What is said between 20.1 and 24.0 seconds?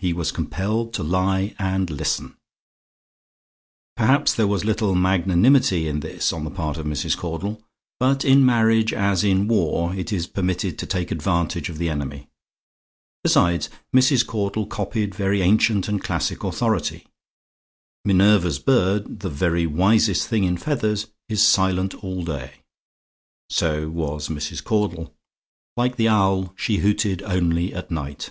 thing in feathers, is silent all the day. So